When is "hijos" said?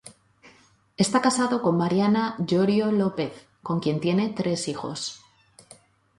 4.67-5.21